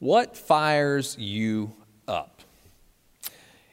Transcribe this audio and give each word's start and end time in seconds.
What 0.00 0.34
fires 0.34 1.14
you 1.18 1.74
up? 2.08 2.40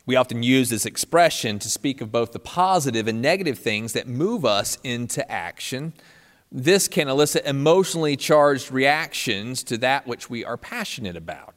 We 0.05 0.17
often 0.17 0.43
use 0.43 0.69
this 0.69 0.85
expression 0.85 1.57
to 1.59 1.69
speak 1.69 2.01
of 2.01 2.11
both 2.11 2.33
the 2.33 2.39
positive 2.39 3.07
and 3.07 3.21
negative 3.21 3.57
things 3.57 3.93
that 3.93 4.09
move 4.09 4.43
us 4.43 4.77
into 4.83 5.29
action. 5.31 5.93
This 6.51 6.89
can 6.89 7.07
elicit 7.07 7.45
emotionally 7.45 8.17
charged 8.17 8.73
reactions 8.73 9.63
to 9.63 9.77
that 9.77 10.05
which 10.05 10.29
we 10.29 10.43
are 10.43 10.57
passionate 10.57 11.15
about. 11.15 11.55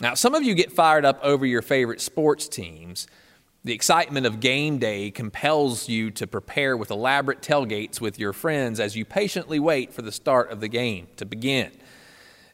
Now, 0.00 0.14
some 0.14 0.34
of 0.34 0.42
you 0.42 0.54
get 0.54 0.72
fired 0.72 1.04
up 1.04 1.20
over 1.22 1.46
your 1.46 1.62
favorite 1.62 2.00
sports 2.00 2.48
teams. 2.48 3.06
The 3.62 3.72
excitement 3.72 4.26
of 4.26 4.40
game 4.40 4.78
day 4.78 5.12
compels 5.12 5.88
you 5.88 6.10
to 6.10 6.26
prepare 6.26 6.76
with 6.76 6.90
elaborate 6.90 7.40
tailgates 7.40 8.00
with 8.00 8.18
your 8.18 8.32
friends 8.32 8.80
as 8.80 8.96
you 8.96 9.04
patiently 9.04 9.60
wait 9.60 9.92
for 9.92 10.02
the 10.02 10.10
start 10.10 10.50
of 10.50 10.58
the 10.58 10.66
game 10.66 11.06
to 11.18 11.24
begin. 11.24 11.70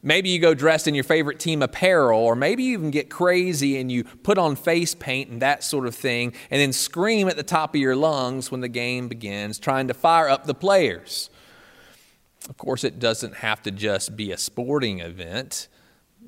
Maybe 0.02 0.28
you 0.28 0.38
go 0.38 0.54
dressed 0.54 0.86
in 0.86 0.94
your 0.94 1.04
favorite 1.04 1.40
team 1.40 1.60
apparel, 1.62 2.20
or 2.20 2.36
maybe 2.36 2.62
you 2.62 2.72
even 2.74 2.90
get 2.90 3.10
crazy 3.10 3.78
and 3.78 3.90
you 3.90 4.04
put 4.04 4.38
on 4.38 4.54
face 4.54 4.94
paint 4.94 5.30
and 5.30 5.42
that 5.42 5.64
sort 5.64 5.86
of 5.86 5.94
thing, 5.94 6.32
and 6.50 6.60
then 6.60 6.72
scream 6.72 7.28
at 7.28 7.36
the 7.36 7.42
top 7.42 7.74
of 7.74 7.80
your 7.80 7.96
lungs 7.96 8.50
when 8.50 8.60
the 8.60 8.68
game 8.68 9.08
begins, 9.08 9.58
trying 9.58 9.88
to 9.88 9.94
fire 9.94 10.28
up 10.28 10.46
the 10.46 10.54
players. 10.54 11.30
Of 12.48 12.56
course, 12.56 12.84
it 12.84 12.98
doesn't 12.98 13.36
have 13.36 13.60
to 13.62 13.70
just 13.70 14.16
be 14.16 14.30
a 14.30 14.38
sporting 14.38 15.00
event. 15.00 15.66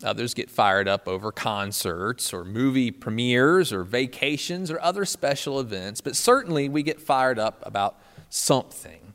Others 0.02 0.34
get 0.34 0.50
fired 0.50 0.88
up 0.88 1.06
over 1.06 1.30
concerts 1.30 2.32
or 2.32 2.44
movie 2.44 2.90
premieres 2.90 3.72
or 3.72 3.84
vacations 3.84 4.70
or 4.70 4.80
other 4.80 5.04
special 5.04 5.60
events, 5.60 6.00
but 6.00 6.16
certainly 6.16 6.68
we 6.68 6.82
get 6.82 7.00
fired 7.00 7.38
up 7.38 7.62
about 7.64 8.00
something. 8.28 9.09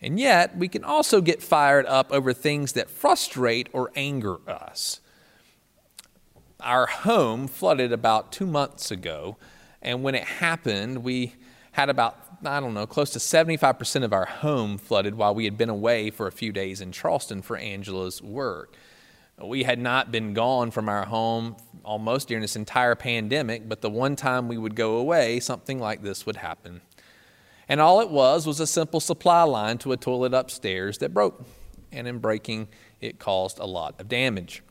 And 0.00 0.20
yet, 0.20 0.56
we 0.56 0.68
can 0.68 0.84
also 0.84 1.20
get 1.20 1.42
fired 1.42 1.84
up 1.86 2.12
over 2.12 2.32
things 2.32 2.72
that 2.72 2.88
frustrate 2.88 3.68
or 3.72 3.90
anger 3.96 4.36
us. 4.48 5.00
Our 6.60 6.86
home 6.86 7.48
flooded 7.48 7.92
about 7.92 8.30
two 8.30 8.46
months 8.46 8.90
ago, 8.90 9.36
and 9.82 10.02
when 10.02 10.14
it 10.14 10.24
happened, 10.24 11.02
we 11.02 11.34
had 11.72 11.88
about, 11.88 12.16
I 12.44 12.60
don't 12.60 12.74
know, 12.74 12.86
close 12.86 13.10
to 13.10 13.18
75% 13.18 14.04
of 14.04 14.12
our 14.12 14.26
home 14.26 14.78
flooded 14.78 15.16
while 15.16 15.34
we 15.34 15.44
had 15.44 15.56
been 15.56 15.68
away 15.68 16.10
for 16.10 16.26
a 16.26 16.32
few 16.32 16.52
days 16.52 16.80
in 16.80 16.92
Charleston 16.92 17.42
for 17.42 17.56
Angela's 17.56 18.22
work. 18.22 18.74
We 19.40 19.62
had 19.62 19.78
not 19.78 20.10
been 20.10 20.32
gone 20.32 20.72
from 20.72 20.88
our 20.88 21.06
home 21.06 21.56
almost 21.84 22.26
during 22.26 22.42
this 22.42 22.56
entire 22.56 22.96
pandemic, 22.96 23.68
but 23.68 23.82
the 23.82 23.90
one 23.90 24.16
time 24.16 24.48
we 24.48 24.58
would 24.58 24.74
go 24.74 24.96
away, 24.96 25.38
something 25.38 25.78
like 25.78 26.02
this 26.02 26.26
would 26.26 26.36
happen 26.36 26.80
and 27.68 27.80
all 27.80 28.00
it 28.00 28.10
was 28.10 28.46
was 28.46 28.60
a 28.60 28.66
simple 28.66 29.00
supply 29.00 29.42
line 29.42 29.78
to 29.78 29.92
a 29.92 29.96
toilet 29.96 30.34
upstairs 30.34 30.98
that 30.98 31.12
broke. 31.12 31.44
And 31.92 32.06
in 32.06 32.18
breaking, 32.18 32.68
it 33.00 33.18
caused 33.18 33.58
a 33.58 33.66
lot 33.66 34.00
of 34.00 34.08
damage. 34.08 34.62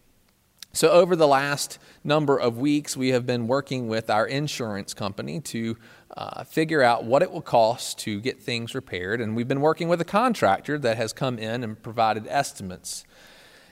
So, 0.74 0.92
over 0.92 1.16
the 1.16 1.28
last 1.28 1.80
number 2.04 2.38
of 2.38 2.60
weeks, 2.60 2.96
we 2.96 3.10
have 3.10 3.26
been 3.26 3.48
working 3.48 3.88
with 3.88 4.12
our 4.12 4.28
insurance 4.28 4.94
company 4.94 5.40
to 5.40 5.76
uh, 6.16 6.44
figure 6.44 6.84
out 6.84 7.04
what 7.04 7.24
it 7.24 7.32
will 7.32 7.42
cost 7.42 7.98
to 8.00 8.22
get 8.22 8.44
things 8.44 8.76
repaired. 8.76 9.20
And 9.20 9.36
we've 9.36 9.48
been 9.48 9.62
working 9.62 9.88
with 9.88 10.02
a 10.02 10.06
contractor 10.06 10.78
that 10.78 10.98
has 10.98 11.14
come 11.14 11.40
in 11.40 11.64
and 11.64 11.82
provided 11.82 12.28
estimates. 12.28 13.06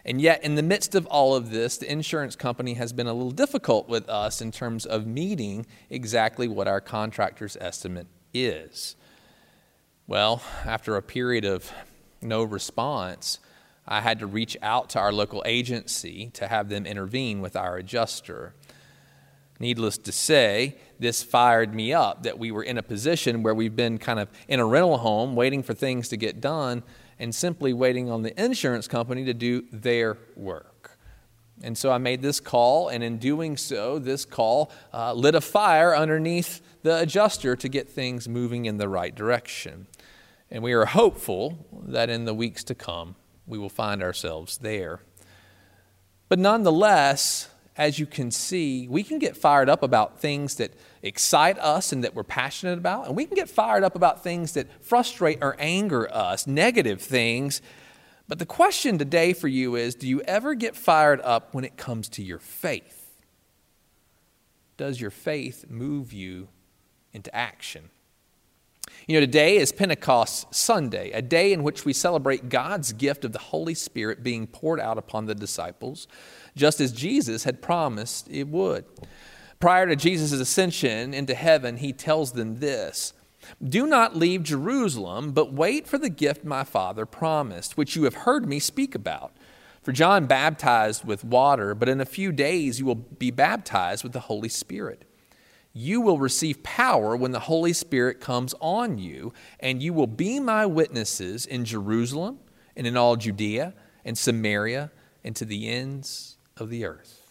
And 0.03 0.19
yet, 0.19 0.43
in 0.43 0.55
the 0.55 0.63
midst 0.63 0.95
of 0.95 1.05
all 1.07 1.35
of 1.35 1.51
this, 1.51 1.77
the 1.77 1.91
insurance 1.91 2.35
company 2.35 2.75
has 2.75 2.93
been 2.93 3.07
a 3.07 3.13
little 3.13 3.31
difficult 3.31 3.87
with 3.87 4.09
us 4.09 4.41
in 4.41 4.51
terms 4.51 4.85
of 4.85 5.05
meeting 5.05 5.67
exactly 5.91 6.47
what 6.47 6.67
our 6.67 6.81
contractor's 6.81 7.55
estimate 7.61 8.07
is. 8.33 8.95
Well, 10.07 10.43
after 10.65 10.97
a 10.97 11.01
period 11.01 11.45
of 11.45 11.71
no 12.21 12.43
response, 12.43 13.39
I 13.87 14.01
had 14.01 14.19
to 14.19 14.27
reach 14.27 14.55
out 14.61 14.91
to 14.91 14.99
our 14.99 15.11
local 15.11 15.41
agency 15.47 16.29
to 16.35 16.47
have 16.47 16.69
them 16.69 16.85
intervene 16.85 17.41
with 17.41 17.55
our 17.55 17.77
adjuster. 17.77 18.53
Needless 19.59 19.97
to 19.97 20.11
say, 20.11 20.75
this 20.99 21.23
fired 21.23 21.73
me 21.73 21.91
up 21.91 22.21
that 22.21 22.37
we 22.37 22.51
were 22.51 22.61
in 22.61 22.77
a 22.77 22.83
position 22.83 23.41
where 23.41 23.55
we've 23.55 23.75
been 23.75 23.97
kind 23.97 24.19
of 24.19 24.29
in 24.47 24.59
a 24.59 24.65
rental 24.65 24.99
home 24.99 25.35
waiting 25.35 25.63
for 25.63 25.73
things 25.73 26.07
to 26.09 26.17
get 26.17 26.39
done 26.39 26.83
and 27.17 27.33
simply 27.33 27.73
waiting 27.73 28.11
on 28.11 28.21
the 28.21 28.44
insurance 28.44 28.88
company 28.88 29.25
to 29.25 29.33
do 29.33 29.63
their 29.71 30.17
work. 30.35 30.75
And 31.63 31.77
so 31.77 31.91
I 31.91 31.97
made 31.97 32.21
this 32.21 32.39
call, 32.39 32.89
and 32.89 33.03
in 33.03 33.17
doing 33.17 33.55
so, 33.55 33.97
this 33.97 34.25
call 34.25 34.71
uh, 34.93 35.13
lit 35.13 35.35
a 35.35 35.41
fire 35.41 35.95
underneath 35.95 36.61
the 36.83 36.99
adjuster 36.99 37.55
to 37.55 37.69
get 37.69 37.89
things 37.89 38.27
moving 38.27 38.66
in 38.66 38.77
the 38.77 38.89
right 38.89 39.16
direction. 39.16 39.88
And 40.51 40.61
we 40.63 40.73
are 40.73 40.85
hopeful 40.85 41.65
that 41.88 42.09
in 42.09 42.25
the 42.25 42.33
weeks 42.33 42.63
to 42.65 42.75
come, 42.75 43.15
we 43.47 43.57
will 43.57 43.69
find 43.69 44.03
ourselves 44.03 44.57
there. 44.57 44.99
But 46.27 46.39
nonetheless, 46.39 47.49
as 47.77 47.99
you 47.99 48.05
can 48.05 48.31
see, 48.31 48.88
we 48.88 49.03
can 49.03 49.19
get 49.19 49.35
fired 49.35 49.69
up 49.69 49.83
about 49.83 50.19
things 50.19 50.55
that 50.55 50.73
excite 51.01 51.59
us 51.59 51.91
and 51.91 52.03
that 52.03 52.15
we're 52.15 52.23
passionate 52.23 52.77
about, 52.77 53.07
and 53.07 53.15
we 53.15 53.25
can 53.25 53.35
get 53.35 53.49
fired 53.49 53.83
up 53.83 53.95
about 53.95 54.23
things 54.23 54.53
that 54.53 54.83
frustrate 54.83 55.39
or 55.41 55.55
anger 55.59 56.11
us, 56.13 56.47
negative 56.47 57.01
things. 57.01 57.61
But 58.28 58.40
the 58.40 58.46
question 58.46 58.97
today 58.97 59.34
for 59.34 59.47
you 59.47 59.75
is 59.75 59.96
do 59.96 60.08
you 60.08 60.22
ever 60.22 60.56
get 60.56 60.75
fired 60.75 61.22
up 61.22 61.53
when 61.53 61.63
it 61.63 61.78
comes 61.78 62.09
to 62.09 62.24
your 62.24 62.40
faith? 62.40 63.02
Does 64.78 65.00
your 65.00 65.12
faith 65.12 65.66
move 65.69 66.12
you 66.12 66.50
into 67.13 67.34
action? 67.36 67.90
You 69.08 69.16
know, 69.16 69.22
today 69.22 69.58
is 69.58 69.72
Pentecost 69.72 70.53
Sunday, 70.53 71.12
a 71.12 71.22
day 71.22 71.53
in 71.53 71.63
which 71.63 71.86
we 71.86 71.94
celebrate 71.94 72.50
God's 72.50 72.91
gift 72.94 73.24
of 73.24 73.34
the 73.34 73.40
Holy 73.40 73.74
Spirit 73.74 74.24
being 74.24 74.47
poured 74.47 74.80
out 74.80 74.97
upon 74.97 75.25
the 75.25 75.36
disciples, 75.36 76.07
just 76.56 76.80
as 76.80 76.92
Jesus 76.92 77.44
had 77.44 77.62
promised 77.62 78.28
it 78.30 78.47
would. 78.47 78.86
Prior 79.59 79.88
to 79.88 79.96
Jesus' 79.96 80.31
ascension 80.31 81.13
into 81.13 81.36
heaven, 81.36 81.78
he 81.78 81.94
tells 81.94 82.31
them 82.31 82.59
this 82.59 83.13
Do 83.63 83.88
not 83.88 84.16
leave 84.16 84.44
Jerusalem, 84.44 85.31
but 85.31 85.53
wait 85.53 85.88
for 85.88 85.97
the 85.97 86.09
gift 86.09 86.44
my 86.44 86.63
Father 86.63 87.06
promised, 87.06 87.78
which 87.78 87.95
you 87.95 88.03
have 88.03 88.16
heard 88.16 88.47
me 88.47 88.59
speak 88.59 88.95
about. 88.95 89.31
For 89.81 89.91
John 89.91 90.25
baptized 90.25 91.06
with 91.06 91.23
water, 91.23 91.75
but 91.75 91.89
in 91.89 92.01
a 92.01 92.06
few 92.06 92.31
days 92.31 92.79
you 92.79 92.85
will 92.85 92.95
be 92.95 93.31
baptized 93.31 94.03
with 94.03 94.13
the 94.13 94.22
Holy 94.22 94.50
Spirit 94.50 95.06
you 95.78 96.00
will 96.00 96.17
receive 96.17 96.63
power 96.63 97.17
when 97.17 97.33
the 97.33 97.41
Holy 97.41 97.73
Spirit 97.73 98.22
comes 98.22 98.56
on 98.61 98.97
you, 98.97 99.33
and 99.59 99.83
you 99.83 99.94
will 99.94 100.07
be 100.07 100.39
my 100.39 100.66
witnesses 100.66 101.45
in 101.45 101.66
Jerusalem 101.66 102.39
and 102.77 102.88
in 102.88 102.95
all 102.95 103.17
Judea 103.17 103.73
and 104.06 104.17
Samaria 104.17 104.89
and 105.22 105.35
to 105.35 105.44
the 105.44 105.67
ends 105.67 106.38
of 106.56 106.69
the 106.69 106.85
earth. 106.85 107.25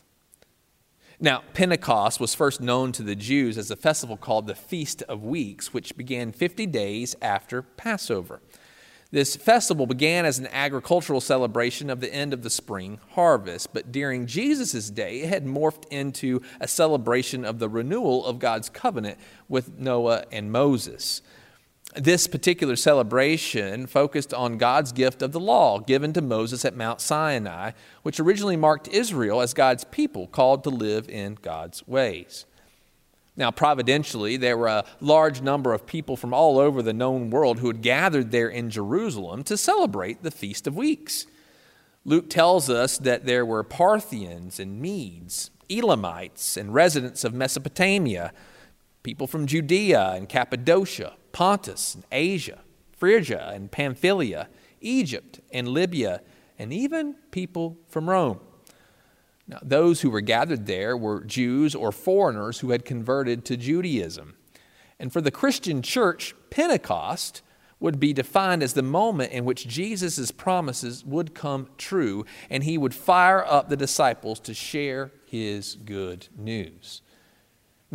Now, 1.20 1.42
Pentecost 1.52 2.19
was 2.19 2.34
first 2.34 2.60
known 2.60 2.91
to 2.92 3.02
the 3.02 3.14
Jews 3.14 3.56
as 3.56 3.70
a 3.70 3.76
festival 3.76 4.16
called 4.16 4.47
the 4.47 4.54
Feast 4.54 5.02
of 5.02 5.22
Weeks, 5.22 5.72
which 5.72 5.97
began 5.97 6.32
50 6.32 6.66
days 6.66 7.14
after 7.22 7.62
Passover. 7.62 8.41
This 9.12 9.36
festival 9.36 9.86
began 9.86 10.25
as 10.25 10.41
an 10.41 10.48
agricultural 10.48 11.20
celebration 11.20 11.88
of 11.88 12.00
the 12.00 12.12
end 12.12 12.32
of 12.32 12.42
the 12.42 12.50
spring 12.50 12.98
harvest, 13.10 13.72
but 13.72 13.92
during 13.92 14.26
Jesus' 14.26 14.91
day, 14.91 15.20
it 15.20 15.28
had 15.28 15.47
morphed 15.47 15.86
into 15.88 16.42
a 16.60 16.66
celebration 16.66 17.44
of 17.44 17.60
the 17.60 17.69
renewal 17.69 18.26
of 18.26 18.41
God's 18.41 18.69
covenant 18.69 19.19
with 19.48 19.78
Noah 19.78 20.25
and 20.32 20.50
Moses. 20.50 21.22
This 21.97 22.27
particular 22.27 22.75
celebration 22.75 23.87
focused 23.87 24.34
on 24.34 24.59
God's 24.59 24.91
gift 24.91 25.22
of 25.22 25.31
the 25.31 25.38
law 25.38 25.78
given 25.78 26.12
to 26.15 26.21
Moses 26.21 26.65
at 26.65 26.77
Mount 26.77 27.00
Sinai, 27.00 27.71
which 28.03 28.19
originally 28.19 28.56
marked 28.56 28.88
Israel 28.88 29.41
as 29.41 29.55
God's 29.55 29.84
people 29.84 30.27
called 30.27 30.65
to 30.65 30.71
live 30.71 31.09
in 31.09 31.38
God's 31.41 31.87
ways. 31.87 32.47
Now, 33.37 33.53
providentially, 33.53 34.37
there 34.37 34.59
were 34.59 34.69
a 34.69 34.84
large 35.00 35.41
number 35.41 35.72
of 35.72 35.87
people 35.87 36.16
from 36.16 36.34
all 36.34 36.59
over 36.59 36.82
the 36.82 36.93
known 36.93 37.31
world 37.31 37.60
who 37.60 37.69
had 37.69 37.81
gathered 37.81 38.32
there 38.32 38.49
in 38.49 38.71
Jerusalem 38.71 39.44
to 39.44 39.56
celebrate 39.56 40.22
the 40.22 40.32
Feast 40.32 40.66
of 40.66 40.76
Weeks. 40.76 41.26
Luke 42.05 42.28
tells 42.28 42.69
us 42.69 42.99
that 42.99 43.25
there 43.25 43.47
were 43.47 43.62
Parthians 43.62 44.59
and 44.59 44.81
Medes, 44.81 45.50
Elamites, 45.70 46.56
and 46.56 46.75
residents 46.75 47.23
of 47.23 47.35
Mesopotamia, 47.35 48.32
people 49.05 49.29
from 49.29 49.47
Judea 49.47 50.11
and 50.14 50.29
Cappadocia, 50.29 51.14
Pontus 51.34 51.96
and 51.96 52.04
Asia, 52.12 52.60
Phrygia 52.92 53.50
and 53.52 53.70
Pamphylia, 53.70 54.48
Egypt 54.81 55.40
and 55.52 55.69
Libya, 55.69 56.22
and 56.58 56.72
even 56.72 57.16
people 57.32 57.76
from 57.88 58.08
Rome. 58.08 58.40
Now, 59.48 59.58
those 59.60 60.00
who 60.00 60.10
were 60.10 60.22
gathered 60.22 60.66
there 60.66 60.96
were 60.96 61.25
Jews 61.25 61.75
or 61.75 61.92
foreigners 61.92 62.60
who 62.60 62.70
had 62.70 62.84
converted 62.84 63.44
to 63.46 63.56
Judaism. 63.56 64.36
And 64.98 65.12
for 65.12 65.20
the 65.20 65.32
Christian 65.32 65.82
church, 65.82 66.34
Pentecost 66.50 67.42
would 67.80 67.98
be 67.98 68.12
defined 68.12 68.62
as 68.62 68.75
the 68.75 68.82
moment 68.82 69.32
in 69.32 69.44
which 69.44 69.66
Jesus' 69.66 70.30
promises 70.30 71.04
would 71.04 71.34
come 71.34 71.69
true 71.76 72.25
and 72.48 72.62
he 72.62 72.78
would 72.78 72.94
fire 72.94 73.44
up 73.44 73.69
the 73.69 73.76
disciples 73.76 74.38
to 74.40 74.54
share 74.54 75.10
his 75.26 75.75
good 75.75 76.28
news. 76.38 77.02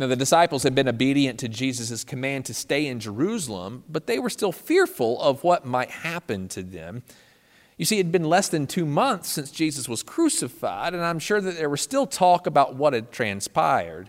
Now, 0.00 0.06
the 0.06 0.16
disciples 0.16 0.62
had 0.62 0.74
been 0.74 0.88
obedient 0.88 1.38
to 1.40 1.48
Jesus' 1.48 2.04
command 2.04 2.46
to 2.46 2.54
stay 2.54 2.86
in 2.86 3.00
Jerusalem, 3.00 3.84
but 3.86 4.06
they 4.06 4.18
were 4.18 4.30
still 4.30 4.50
fearful 4.50 5.20
of 5.20 5.44
what 5.44 5.66
might 5.66 5.90
happen 5.90 6.48
to 6.48 6.62
them 6.62 7.02
You 7.76 7.84
see, 7.84 7.96
it 7.96 8.06
had 8.06 8.12
been 8.12 8.24
less 8.24 8.48
than 8.48 8.66
two 8.66 8.86
months 8.86 9.28
since 9.28 9.50
Jesus 9.50 9.90
was 9.90 10.02
crucified, 10.02 10.94
and 10.94 11.04
I'm 11.04 11.18
sure 11.18 11.38
that 11.42 11.58
there 11.58 11.68
was 11.68 11.82
still 11.82 12.06
talk 12.06 12.46
about 12.46 12.76
what 12.76 12.94
had 12.94 13.12
transpired. 13.12 14.08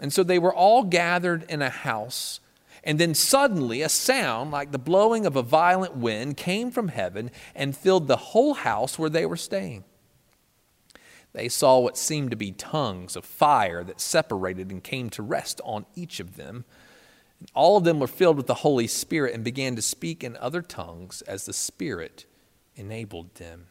And 0.00 0.12
so 0.12 0.24
they 0.24 0.40
were 0.40 0.52
all 0.52 0.82
gathered 0.82 1.44
in 1.48 1.62
a 1.62 1.70
house. 1.70 2.40
And 2.82 2.98
then 2.98 3.14
suddenly, 3.14 3.82
a 3.82 3.88
sound 3.88 4.50
like 4.50 4.72
the 4.72 4.78
blowing 4.78 5.24
of 5.24 5.36
a 5.36 5.42
violent 5.42 5.96
wind 5.96 6.36
came 6.36 6.72
from 6.72 6.88
heaven 6.88 7.30
and 7.54 7.76
filled 7.76 8.08
the 8.08 8.16
whole 8.16 8.54
house 8.54 8.98
where 8.98 9.10
they 9.10 9.24
were 9.26 9.36
staying. 9.36 9.84
They 11.36 11.50
saw 11.50 11.78
what 11.78 11.98
seemed 11.98 12.30
to 12.30 12.36
be 12.36 12.52
tongues 12.52 13.14
of 13.14 13.26
fire 13.26 13.84
that 13.84 14.00
separated 14.00 14.70
and 14.70 14.82
came 14.82 15.10
to 15.10 15.22
rest 15.22 15.60
on 15.64 15.84
each 15.94 16.18
of 16.18 16.36
them. 16.36 16.64
All 17.54 17.76
of 17.76 17.84
them 17.84 18.00
were 18.00 18.06
filled 18.06 18.38
with 18.38 18.46
the 18.46 18.54
Holy 18.54 18.86
Spirit 18.86 19.34
and 19.34 19.44
began 19.44 19.76
to 19.76 19.82
speak 19.82 20.24
in 20.24 20.38
other 20.38 20.62
tongues 20.62 21.20
as 21.20 21.44
the 21.44 21.52
Spirit 21.52 22.24
enabled 22.74 23.34
them. 23.34 23.66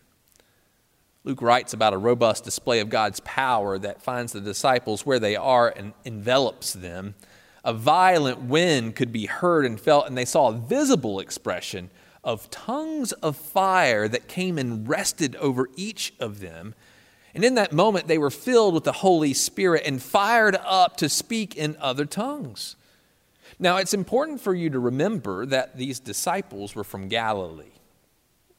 Luke 1.24 1.42
writes 1.42 1.74
about 1.74 1.96
a 1.96 1.98
robust 1.98 2.44
display 2.44 2.82
of 2.82 2.90
God's 2.90 3.20
power 3.22 3.80
that 3.80 4.04
finds 4.04 4.32
the 4.32 4.42
disciples 4.42 5.04
where 5.04 5.18
they 5.18 5.36
are 5.36 5.74
and 5.76 5.94
envelops 6.06 6.72
them. 6.72 7.16
A 7.64 7.74
violent 7.74 8.42
wind 8.44 8.96
could 8.96 9.12
be 9.12 9.26
heard 9.26 9.66
and 9.66 9.82
felt, 9.82 10.06
and 10.06 10.16
they 10.16 10.24
saw 10.24 10.50
a 10.50 10.54
visible 10.54 11.20
expression 11.20 11.90
of 12.24 12.48
tongues 12.52 13.12
of 13.12 13.36
fire 13.36 14.08
that 14.08 14.28
came 14.28 14.60
and 14.60 14.88
rested 14.88 15.36
over 15.38 15.68
each 15.76 16.14
of 16.20 16.42
them. 16.42 16.76
And 17.36 17.44
in 17.44 17.56
that 17.56 17.74
moment, 17.74 18.08
they 18.08 18.18
were 18.18 18.32
filled 18.32 18.74
with 18.74 18.86
the 18.86 18.94
Holy 18.94 19.34
Spirit 19.34 19.84
and 19.86 20.02
fired 20.02 20.56
up 20.56 20.96
to 20.98 21.10
speak 21.10 21.56
in 21.56 21.76
other 21.82 22.06
tongues. 22.06 22.78
Now, 23.60 23.76
it's 23.76 23.94
important 23.94 24.40
for 24.40 24.54
you 24.54 24.70
to 24.70 24.80
remember 24.80 25.46
that 25.46 25.78
these 25.78 26.00
disciples 26.00 26.76
were 26.76 26.86
from 26.86 27.10
Galilee. 27.10 27.74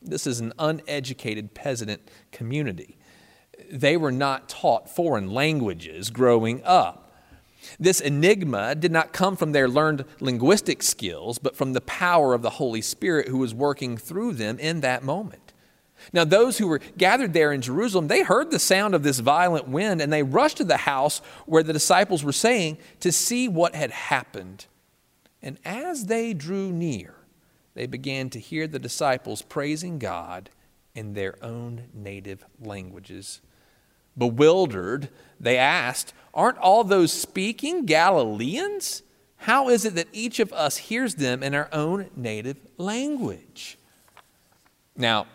This 0.02 0.26
is 0.26 0.40
an 0.40 0.52
uneducated 0.58 1.55
peasant 1.55 2.02
community. 2.32 2.99
They 3.70 3.96
were 3.96 4.12
not 4.12 4.49
taught 4.49 4.94
foreign 4.94 5.31
languages 5.31 6.11
growing 6.11 6.62
up. 6.62 7.14
This 7.81 8.00
enigma 8.00 8.75
did 8.75 8.93
not 8.93 9.12
come 9.14 9.37
from 9.37 9.52
their 9.52 9.69
learned 9.69 10.05
linguistic 10.20 10.82
skills, 10.82 11.38
but 11.38 11.56
from 11.56 11.72
the 11.72 11.81
power 11.81 12.34
of 12.34 12.43
the 12.43 12.50
Holy 12.50 12.82
Spirit 12.82 13.29
who 13.29 13.38
was 13.38 13.55
working 13.55 13.96
through 13.96 14.34
them 14.34 14.58
in 14.58 14.82
that 14.82 15.02
moment. 15.02 15.45
Now, 16.12 16.25
those 16.25 16.58
who 16.58 16.69
were 16.69 16.81
gathered 16.96 17.32
there 17.32 17.52
in 17.52 17.60
Jerusalem, 17.60 18.08
they 18.08 18.22
heard 18.22 18.50
the 18.50 18.58
sound 18.58 18.94
of 18.94 19.02
this 19.02 19.19
violent 19.19 19.69
wind 19.69 20.00
and 20.00 20.12
they 20.12 20.22
rushed 20.22 20.58
to 20.58 20.64
the 20.64 20.76
house 20.78 21.20
where 21.46 21.62
the 21.62 21.72
disciples 21.72 22.22
were 22.22 22.32
saying 22.32 22.78
to 23.00 23.10
see 23.10 23.48
what 23.48 23.75
had 23.75 23.90
happened. 23.90 24.66
And 25.43 25.58
as 25.64 26.06
they 26.06 26.32
drew 26.32 26.72
near, 26.72 27.14
they 27.75 27.87
began 27.87 28.31
to 28.31 28.40
hear 28.40 28.66
the 28.66 28.78
disciples 28.78 29.43
praising 29.43 29.98
God 29.98 30.50
in 30.94 31.14
their 31.14 31.37
own 31.44 31.84
native 31.93 32.44
languages. 32.60 33.40
Bewildered, 34.16 35.10
they 35.38 35.58
asked, 35.58 36.14
Aren't 36.32 36.58
all 36.58 36.84
those 36.84 37.12
speaking 37.12 37.84
Galileans? 37.84 39.02
How 39.37 39.69
is 39.69 39.84
it 39.84 39.94
that 39.94 40.08
each 40.12 40.40
of 40.40 40.52
us 40.52 40.78
hears 40.78 41.16
them 41.16 41.43
in 41.43 41.54
our 41.54 41.69
own 41.72 42.08
native 42.16 42.56
language? 42.78 43.78
Now, 44.96 45.26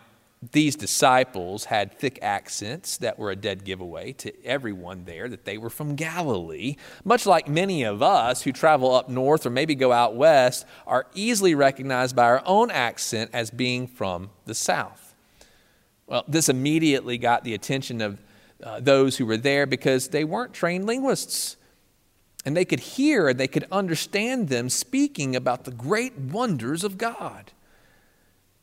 these 0.50 0.74
disciples 0.74 1.66
had 1.66 1.96
thick 1.96 2.18
accents 2.20 2.96
that 2.96 3.16
were 3.16 3.30
a 3.30 3.36
dead 3.36 3.64
giveaway 3.64 4.12
to 4.14 4.44
everyone 4.44 5.04
there 5.04 5.28
that 5.28 5.44
they 5.44 5.56
were 5.56 5.70
from 5.70 5.94
Galilee. 5.94 6.74
Much 7.04 7.26
like 7.26 7.46
many 7.46 7.84
of 7.84 8.02
us 8.02 8.42
who 8.42 8.50
travel 8.50 8.92
up 8.92 9.08
north 9.08 9.46
or 9.46 9.50
maybe 9.50 9.76
go 9.76 9.92
out 9.92 10.16
west 10.16 10.66
are 10.84 11.06
easily 11.14 11.54
recognized 11.54 12.16
by 12.16 12.24
our 12.24 12.42
own 12.44 12.72
accent 12.72 13.30
as 13.32 13.52
being 13.52 13.86
from 13.86 14.30
the 14.44 14.54
south. 14.54 15.14
Well, 16.08 16.24
this 16.26 16.48
immediately 16.48 17.18
got 17.18 17.44
the 17.44 17.54
attention 17.54 18.00
of 18.00 18.20
uh, 18.60 18.80
those 18.80 19.18
who 19.18 19.26
were 19.26 19.36
there 19.36 19.64
because 19.64 20.08
they 20.08 20.24
weren't 20.24 20.52
trained 20.52 20.86
linguists. 20.86 21.56
And 22.44 22.56
they 22.56 22.64
could 22.64 22.80
hear 22.80 23.28
and 23.28 23.38
they 23.38 23.46
could 23.46 23.68
understand 23.70 24.48
them 24.48 24.68
speaking 24.68 25.36
about 25.36 25.62
the 25.62 25.70
great 25.70 26.18
wonders 26.18 26.82
of 26.82 26.98
God. 26.98 27.52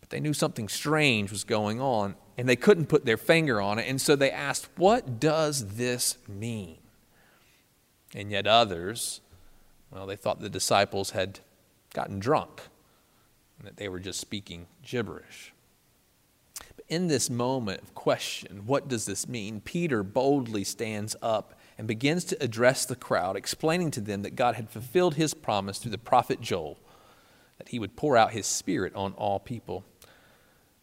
They 0.10 0.20
knew 0.20 0.34
something 0.34 0.68
strange 0.68 1.32
was 1.32 1.44
going 1.44 1.80
on 1.80 2.16
and 2.38 2.50
they 2.50 2.56
couldn't 2.56 2.88
put 2.88 3.06
their 3.06 3.18
finger 3.18 3.62
on 3.62 3.80
it. 3.80 3.88
And 3.88 4.02
so 4.02 4.16
they 4.16 4.32
asked, 4.32 4.68
What 4.76 5.20
does 5.20 5.76
this 5.76 6.18
mean? 6.28 6.78
And 8.16 8.32
yet 8.32 8.48
others, 8.48 9.22
well, 9.92 10.08
they 10.08 10.16
thought 10.16 10.40
the 10.40 10.50
disciples 10.50 11.12
had 11.12 11.40
gotten 11.94 12.20
drunk 12.20 12.62
and 13.58 13.68
that 13.68 13.78
they 13.78 13.90
were 13.90 14.00
just 14.00 14.20
speaking 14.20 14.68
gibberish. 14.82 15.54
But 16.76 16.86
in 16.88 17.08
this 17.08 17.30
moment 17.30 17.82
of 17.84 17.94
question, 17.94 18.64
what 18.66 18.88
does 18.88 19.06
this 19.06 19.28
mean? 19.28 19.62
Peter 19.62 20.02
boldly 20.02 20.64
stands 20.64 21.16
up 21.22 21.54
and 21.78 21.88
begins 21.88 22.24
to 22.26 22.44
address 22.44 22.86
the 22.86 22.96
crowd, 22.96 23.36
explaining 23.36 23.92
to 23.92 24.02
them 24.02 24.24
that 24.24 24.36
God 24.36 24.56
had 24.56 24.70
fulfilled 24.70 25.16
his 25.16 25.34
promise 25.34 25.78
through 25.78 25.92
the 25.92 25.98
prophet 25.98 26.42
Joel 26.42 26.80
that 27.60 27.70
he 27.70 27.80
would 27.80 27.96
pour 27.96 28.18
out 28.18 28.32
his 28.32 28.48
spirit 28.48 28.96
on 28.96 29.14
all 29.14 29.40
people. 29.40 29.84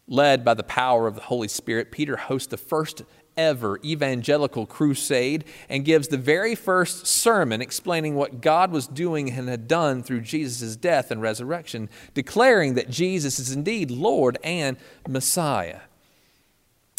Led 0.07 0.45
by 0.45 0.53
the 0.53 0.63
power 0.63 1.07
of 1.07 1.15
the 1.15 1.21
Holy 1.21 1.47
Spirit, 1.47 1.91
Peter 1.91 2.15
hosts 2.15 2.47
the 2.47 2.57
first 2.57 3.03
ever 3.37 3.79
evangelical 3.83 4.65
crusade 4.65 5.45
and 5.69 5.85
gives 5.85 6.07
the 6.07 6.17
very 6.17 6.55
first 6.55 7.05
sermon 7.05 7.61
explaining 7.61 8.15
what 8.15 8.41
God 8.41 8.71
was 8.71 8.87
doing 8.87 9.31
and 9.31 9.47
had 9.47 9.67
done 9.67 10.01
through 10.01 10.21
Jesus' 10.21 10.75
death 10.75 11.11
and 11.11 11.21
resurrection, 11.21 11.89
declaring 12.13 12.73
that 12.73 12.89
Jesus 12.89 13.37
is 13.37 13.51
indeed 13.51 13.91
Lord 13.91 14.37
and 14.43 14.77
Messiah. 15.07 15.81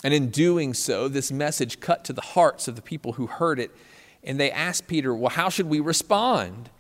And 0.05 0.15
in 0.15 0.31
doing 0.31 0.75
so, 0.75 1.09
this 1.09 1.33
message 1.33 1.81
cut 1.81 2.05
to 2.05 2.13
the 2.13 2.21
hearts 2.21 2.69
of 2.69 2.77
the 2.77 2.83
people 2.83 3.15
who 3.15 3.27
heard 3.27 3.59
it, 3.59 3.75
and 4.23 4.39
they 4.39 4.53
asked 4.53 4.87
Peter, 4.87 5.13
Well, 5.15 5.31
how 5.31 5.49
should 5.49 5.67
we 5.67 5.81
respond? 5.81 6.71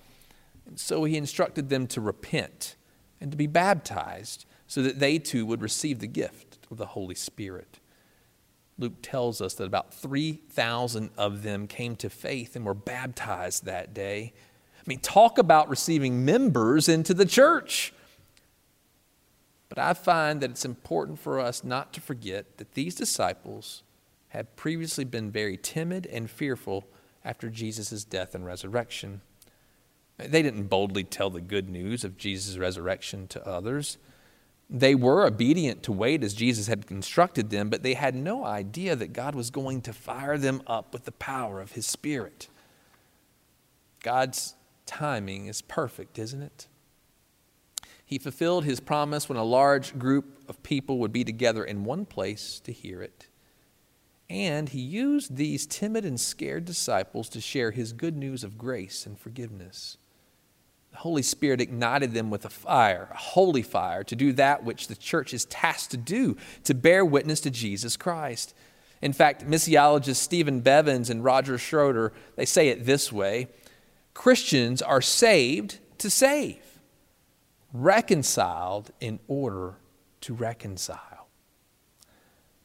And 0.66 0.78
so 0.78 1.04
he 1.04 1.16
instructed 1.16 1.68
them 1.68 1.88
to 1.88 2.00
repent 2.00 2.76
and 3.20 3.32
to 3.32 3.36
be 3.36 3.48
baptized 3.48 4.44
so 4.68 4.82
that 4.82 5.00
they 5.00 5.18
too 5.18 5.44
would 5.46 5.62
receive 5.62 5.98
the 5.98 6.06
gift 6.06 6.58
of 6.70 6.76
the 6.76 6.86
Holy 6.86 7.14
Spirit. 7.16 7.80
Luke 8.78 9.02
tells 9.02 9.40
us 9.40 9.54
that 9.54 9.64
about 9.64 9.92
3,000 9.92 11.10
of 11.16 11.42
them 11.42 11.66
came 11.66 11.96
to 11.96 12.08
faith 12.08 12.54
and 12.54 12.64
were 12.64 12.74
baptized 12.74 13.64
that 13.64 13.92
day. 13.92 14.32
I 14.76 14.82
mean, 14.86 15.00
talk 15.00 15.38
about 15.38 15.68
receiving 15.68 16.24
members 16.24 16.88
into 16.88 17.12
the 17.12 17.26
church. 17.26 17.92
But 19.68 19.78
I 19.78 19.94
find 19.94 20.40
that 20.40 20.50
it's 20.50 20.64
important 20.64 21.18
for 21.18 21.40
us 21.40 21.64
not 21.64 21.92
to 21.94 22.00
forget 22.00 22.58
that 22.58 22.74
these 22.74 22.94
disciples 22.94 23.82
had 24.28 24.54
previously 24.56 25.04
been 25.04 25.30
very 25.30 25.56
timid 25.56 26.06
and 26.06 26.30
fearful 26.30 26.84
after 27.24 27.50
Jesus' 27.50 28.04
death 28.04 28.34
and 28.34 28.46
resurrection. 28.46 29.22
They 30.18 30.42
didn't 30.42 30.64
boldly 30.64 31.04
tell 31.04 31.30
the 31.30 31.40
good 31.40 31.68
news 31.68 32.04
of 32.04 32.16
Jesus' 32.16 32.56
resurrection 32.56 33.26
to 33.28 33.46
others. 33.46 33.98
They 34.70 34.94
were 34.94 35.26
obedient 35.26 35.82
to 35.84 35.92
wait 35.92 36.22
as 36.22 36.34
Jesus 36.34 36.66
had 36.66 36.84
instructed 36.90 37.48
them, 37.48 37.70
but 37.70 37.82
they 37.82 37.94
had 37.94 38.14
no 38.14 38.44
idea 38.44 38.94
that 38.96 39.14
God 39.14 39.34
was 39.34 39.50
going 39.50 39.80
to 39.82 39.92
fire 39.94 40.36
them 40.36 40.62
up 40.66 40.92
with 40.92 41.04
the 41.04 41.12
power 41.12 41.60
of 41.60 41.72
His 41.72 41.86
Spirit. 41.86 42.48
God's 44.02 44.54
timing 44.84 45.46
is 45.46 45.62
perfect, 45.62 46.18
isn't 46.18 46.42
it? 46.42 46.66
He 48.04 48.18
fulfilled 48.18 48.64
His 48.64 48.80
promise 48.80 49.28
when 49.28 49.38
a 49.38 49.44
large 49.44 49.98
group 49.98 50.42
of 50.48 50.62
people 50.62 50.98
would 50.98 51.12
be 51.12 51.24
together 51.24 51.64
in 51.64 51.84
one 51.84 52.04
place 52.04 52.60
to 52.60 52.72
hear 52.72 53.02
it. 53.02 53.26
And 54.28 54.68
He 54.68 54.80
used 54.80 55.36
these 55.36 55.66
timid 55.66 56.04
and 56.04 56.20
scared 56.20 56.66
disciples 56.66 57.30
to 57.30 57.40
share 57.40 57.70
His 57.70 57.94
good 57.94 58.16
news 58.16 58.44
of 58.44 58.58
grace 58.58 59.06
and 59.06 59.18
forgiveness. 59.18 59.96
The 60.90 60.98
Holy 60.98 61.22
Spirit 61.22 61.60
ignited 61.60 62.12
them 62.12 62.30
with 62.30 62.44
a 62.44 62.50
fire, 62.50 63.08
a 63.12 63.16
holy 63.16 63.62
fire, 63.62 64.02
to 64.04 64.16
do 64.16 64.32
that 64.32 64.64
which 64.64 64.88
the 64.88 64.96
church 64.96 65.32
is 65.32 65.44
tasked 65.44 65.90
to 65.92 65.96
do, 65.96 66.36
to 66.64 66.74
bear 66.74 67.04
witness 67.04 67.40
to 67.40 67.50
Jesus 67.50 67.96
Christ. 67.96 68.54
In 69.00 69.12
fact, 69.12 69.46
missiologists 69.46 70.16
Stephen 70.16 70.60
Bevans 70.60 71.10
and 71.10 71.22
Roger 71.22 71.56
Schroeder, 71.56 72.12
they 72.36 72.44
say 72.44 72.68
it 72.68 72.84
this 72.84 73.12
way 73.12 73.48
Christians 74.14 74.82
are 74.82 75.02
saved 75.02 75.78
to 75.98 76.10
save, 76.10 76.80
reconciled 77.72 78.90
in 79.00 79.20
order 79.28 79.76
to 80.22 80.34
reconcile. 80.34 81.28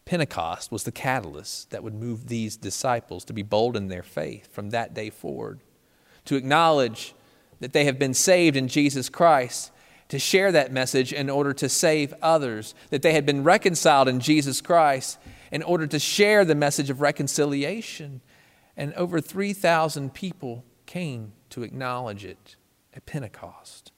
Pentecost 0.05 0.71
was 0.71 0.83
the 0.83 0.91
catalyst 0.91 1.69
that 1.69 1.83
would 1.83 1.93
move 1.93 2.27
these 2.27 2.57
disciples 2.57 3.23
to 3.25 3.33
be 3.33 3.43
bold 3.43 3.77
in 3.77 3.87
their 3.87 4.03
faith 4.03 4.51
from 4.51 4.71
that 4.71 4.93
day 4.93 5.09
forward, 5.09 5.59
to 6.25 6.35
acknowledge 6.35 7.13
that 7.63 7.71
they 7.71 7.85
have 7.85 7.97
been 7.97 8.13
saved 8.13 8.57
in 8.57 8.67
Jesus 8.67 9.07
Christ, 9.07 9.71
to 10.09 10.19
share 10.19 10.51
that 10.51 10.73
message 10.73 11.13
in 11.13 11.29
order 11.29 11.53
to 11.53 11.69
save 11.69 12.13
others, 12.21 12.75
that 12.89 13.03
they 13.03 13.13
had 13.13 13.25
been 13.25 13.41
reconciled 13.41 14.09
in 14.09 14.19
Jesus 14.19 14.59
Christ 14.59 15.17
in 15.49 15.63
order 15.63 15.87
to 15.87 15.97
share 15.97 16.43
the 16.43 16.55
message 16.55 16.89
of 16.89 16.99
reconciliation. 16.99 18.19
And 18.75 18.93
over 18.95 19.21
3,000 19.21 20.13
people 20.13 20.65
came 20.85 21.31
to 21.51 21.63
acknowledge 21.63 22.25
it 22.25 22.57
at 22.93 23.05
Pentecost. 23.05 23.93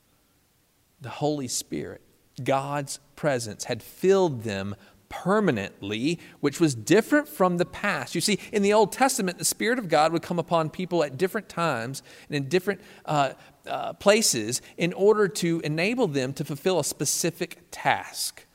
The 1.01 1.09
Holy 1.09 1.47
Spirit, 1.47 2.01
God's 2.43 2.99
presence, 3.15 3.63
had 3.63 3.81
filled 3.81 4.43
them 4.43 4.75
permanently, 5.09 6.19
which 6.39 6.59
was 6.59 6.75
different 6.75 7.27
from 7.27 7.57
the 7.57 7.65
past. 7.65 8.15
You 8.15 8.21
see, 8.21 8.39
in 8.51 8.61
the 8.61 8.73
Old 8.73 8.91
Testament, 8.91 9.37
the 9.37 9.45
Spirit 9.45 9.79
of 9.79 9.87
God 9.87 10.11
would 10.11 10.21
come 10.21 10.39
upon 10.39 10.69
people 10.69 11.03
at 11.03 11.17
different 11.17 11.47
times 11.47 12.03
and 12.27 12.35
in 12.35 12.49
different 12.49 12.81
uh, 13.05 13.33
uh, 13.67 13.93
places 13.93 14.61
in 14.77 14.93
order 14.93 15.27
to 15.27 15.61
enable 15.63 16.07
them 16.07 16.33
to 16.33 16.45
fulfill 16.45 16.79
a 16.79 16.83
specific 16.83 17.59
task. 17.71 18.45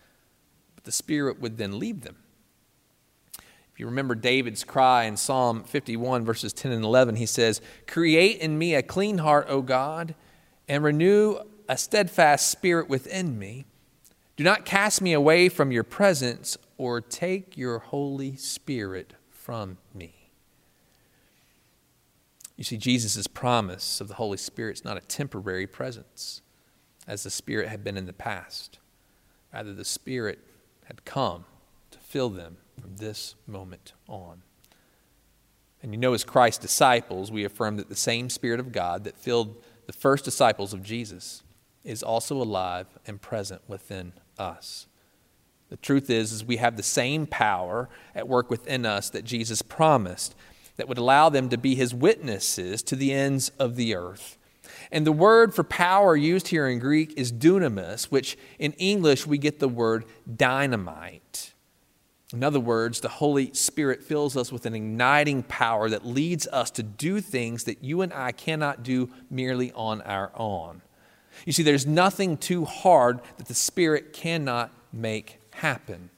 But 0.75 0.85
the 0.85 0.93
Spirit 0.93 1.41
would 1.41 1.59
then 1.59 1.79
leave 1.79 2.03
them. 2.03 2.17
If 3.73 3.79
you 3.79 3.87
remember 3.87 4.15
David's 4.15 4.65
cry 4.65 5.05
in 5.05 5.17
Psalm 5.17 5.65
51, 5.65 6.25
verses 6.25 6.53
10 6.53 6.73
and 6.73 6.85
11, 6.85 7.17
he 7.17 7.27
says, 7.27 7.61
Create 7.87 8.39
in 8.41 8.59
me 8.59 8.75
a 8.75 8.83
clean 8.83 9.19
heart, 9.19 9.47
O 9.49 9.63
God, 9.63 10.15
and 10.69 10.85
renew 10.85 11.39
a 11.69 11.77
steadfast 11.77 12.51
spirit 12.51 12.89
within 12.89 13.39
me. 13.39 13.65
Do 14.37 14.45
not 14.45 14.65
cast 14.65 15.03
me 15.03 15.13
away 15.13 15.49
from 15.49 15.71
your 15.71 15.85
presence 15.85 16.57
or 16.79 17.01
take 17.01 17.57
your 17.57 17.79
Holy 17.79 18.37
Spirit 18.37 19.13
from 19.31 19.79
me. 19.95 20.20
You 22.61 22.65
see, 22.65 22.77
Jesus' 22.77 23.27
promise 23.27 24.03
of 24.03 24.09
the 24.09 24.17
Holy 24.17 24.37
Spirit 24.37 24.77
is 24.77 24.85
not 24.85 24.99
a 24.99 25.01
temporary 25.01 25.67
presence, 25.67 26.43
as 27.07 27.23
the 27.23 27.31
Spirit 27.31 27.69
had 27.69 27.83
been 27.83 27.97
in 27.97 28.05
the 28.05 28.13
past. 28.13 28.79
Rather, 29.51 29.73
the 29.73 29.83
Spirit 29.83 30.41
had 30.85 31.07
come 31.07 31.47
to 31.91 31.99
fill 32.01 32.29
them 32.29 32.59
from 32.79 32.97
this 32.97 33.35
moment 33.47 33.95
on. 34.07 34.43
And 35.83 35.95
you 35.95 35.99
know, 35.99 36.13
as 36.13 36.23
Christ's 36.23 36.61
disciples, 36.61 37.33
we 37.33 37.45
affirm 37.45 37.79
that 37.79 37.89
the 37.89 37.97
same 37.97 38.29
Spirit 38.29 38.61
of 38.61 38.73
God 38.73 39.05
that 39.05 39.17
filled 39.17 39.57
the 39.87 39.95
first 39.95 40.27
disciples 40.27 40.75
of 40.75 40.83
Jesus 40.83 41.43
is 41.83 42.03
also 42.03 42.43
alive 42.43 42.89
and 43.07 43.23
present 43.23 43.63
within 43.69 44.13
us. 44.39 44.87
The 45.71 45.79
truth 45.79 46.11
is, 46.11 46.31
is 46.31 46.45
we 46.45 46.59
have 46.59 46.77
the 46.77 46.83
same 46.83 47.27
power 47.27 47.89
at 48.15 48.29
work 48.29 48.51
within 48.51 48.85
us 48.85 49.09
that 49.09 49.25
Jesus 49.25 49.63
promised 49.63 50.35
that 50.77 50.89
would 50.89 50.99
allow 50.99 51.29
them 51.29 51.49
to 51.49 51.59
be 51.59 51.75
his 51.75 51.95
witnesses 51.95 52.83
to 52.85 52.97
the 52.97 53.13
ends 53.13 53.51
of 53.59 53.77
the 53.77 53.95
earth. 53.95 54.39
And 54.93 55.07
the 55.07 55.13
word 55.13 55.55
for 55.55 55.65
power 55.65 56.17
used 56.17 56.49
here 56.49 56.67
in 56.67 56.79
Greek 56.79 57.15
is 57.17 57.33
dunamis, 57.33 58.05
which 58.05 58.37
in 58.59 58.73
English 58.73 59.27
we 59.27 59.39
get 59.39 59.59
the 59.59 59.69
word 59.69 60.05
dynamite. 60.37 61.53
In 62.33 62.45
other 62.45 62.61
words, 62.61 63.01
the 63.01 63.09
Holy 63.09 63.53
Spirit 63.55 64.03
fills 64.03 64.37
us 64.37 64.53
with 64.53 64.65
an 64.65 64.75
igniting 64.75 65.43
power 65.43 65.91
that 65.91 66.07
leads 66.07 66.47
us 66.49 66.71
to 66.73 66.83
do 66.83 67.21
things 67.21 67.65
that 67.65 67.83
you 67.83 68.03
and 68.03 68.13
I 68.13 68.33
cannot 68.33 68.83
do 68.83 69.11
merely 69.29 69.73
on 69.73 70.01
our 70.03 70.31
own. 70.35 70.83
You 71.45 71.53
see, 71.53 71.63
there's 71.63 71.87
nothing 71.87 72.37
too 72.37 72.65
hard 72.65 73.21
that 73.39 73.49
the 73.49 73.55
Spirit 73.55 74.13
cannot 74.13 74.73
make 74.93 75.41
happen. 75.53 76.11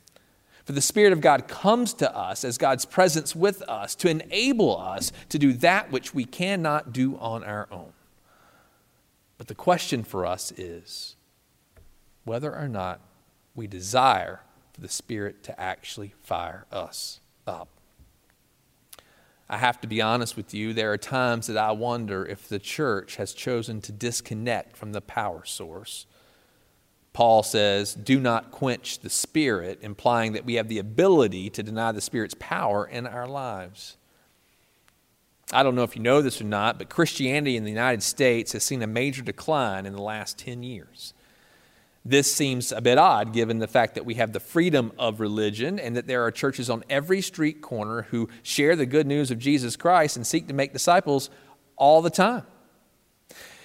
For 0.72 0.76
the 0.76 0.80
Spirit 0.80 1.12
of 1.12 1.20
God 1.20 1.48
comes 1.48 1.92
to 1.92 2.16
us 2.16 2.46
as 2.46 2.56
God's 2.56 2.86
presence 2.86 3.36
with 3.36 3.60
us 3.68 3.94
to 3.96 4.08
enable 4.08 4.80
us 4.80 5.12
to 5.28 5.38
do 5.38 5.52
that 5.52 5.92
which 5.92 6.14
we 6.14 6.24
cannot 6.24 6.94
do 6.94 7.18
on 7.18 7.44
our 7.44 7.68
own. 7.70 7.92
But 9.36 9.48
the 9.48 9.54
question 9.54 10.02
for 10.02 10.24
us 10.24 10.50
is 10.52 11.16
whether 12.24 12.56
or 12.56 12.68
not 12.68 13.02
we 13.54 13.66
desire 13.66 14.40
for 14.72 14.80
the 14.80 14.88
Spirit 14.88 15.42
to 15.42 15.60
actually 15.60 16.14
fire 16.22 16.64
us 16.72 17.20
up. 17.46 17.68
I 19.50 19.58
have 19.58 19.78
to 19.82 19.86
be 19.86 20.00
honest 20.00 20.38
with 20.38 20.54
you, 20.54 20.72
there 20.72 20.90
are 20.90 20.96
times 20.96 21.48
that 21.48 21.58
I 21.58 21.72
wonder 21.72 22.24
if 22.24 22.48
the 22.48 22.58
church 22.58 23.16
has 23.16 23.34
chosen 23.34 23.82
to 23.82 23.92
disconnect 23.92 24.78
from 24.78 24.92
the 24.92 25.02
power 25.02 25.44
source. 25.44 26.06
Paul 27.12 27.42
says, 27.42 27.94
Do 27.94 28.18
not 28.18 28.50
quench 28.50 29.00
the 29.00 29.10
Spirit, 29.10 29.78
implying 29.82 30.32
that 30.32 30.44
we 30.44 30.54
have 30.54 30.68
the 30.68 30.78
ability 30.78 31.50
to 31.50 31.62
deny 31.62 31.92
the 31.92 32.00
Spirit's 32.00 32.36
power 32.38 32.86
in 32.86 33.06
our 33.06 33.28
lives. 33.28 33.96
I 35.52 35.62
don't 35.62 35.74
know 35.74 35.82
if 35.82 35.94
you 35.94 36.02
know 36.02 36.22
this 36.22 36.40
or 36.40 36.44
not, 36.44 36.78
but 36.78 36.88
Christianity 36.88 37.56
in 37.56 37.64
the 37.64 37.70
United 37.70 38.02
States 38.02 38.52
has 38.52 38.64
seen 38.64 38.82
a 38.82 38.86
major 38.86 39.22
decline 39.22 39.84
in 39.84 39.92
the 39.92 40.00
last 40.00 40.38
10 40.38 40.62
years. 40.62 41.12
This 42.04 42.34
seems 42.34 42.72
a 42.72 42.80
bit 42.80 42.98
odd 42.98 43.32
given 43.32 43.58
the 43.58 43.68
fact 43.68 43.94
that 43.94 44.06
we 44.06 44.14
have 44.14 44.32
the 44.32 44.40
freedom 44.40 44.92
of 44.98 45.20
religion 45.20 45.78
and 45.78 45.94
that 45.96 46.06
there 46.06 46.24
are 46.24 46.30
churches 46.30 46.68
on 46.68 46.82
every 46.88 47.20
street 47.20 47.60
corner 47.60 48.02
who 48.02 48.28
share 48.42 48.74
the 48.74 48.86
good 48.86 49.06
news 49.06 49.30
of 49.30 49.38
Jesus 49.38 49.76
Christ 49.76 50.16
and 50.16 50.26
seek 50.26 50.48
to 50.48 50.54
make 50.54 50.72
disciples 50.72 51.30
all 51.76 52.02
the 52.02 52.10
time. 52.10 52.44